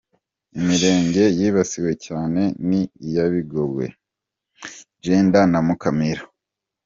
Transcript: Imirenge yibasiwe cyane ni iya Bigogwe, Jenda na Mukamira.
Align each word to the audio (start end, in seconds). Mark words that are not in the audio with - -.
Imirenge 0.57 1.23
yibasiwe 1.39 1.91
cyane 2.05 2.41
ni 2.67 2.81
iya 3.07 3.25
Bigogwe, 3.33 3.85
Jenda 5.03 5.39
na 5.51 5.59
Mukamira. 5.67 6.23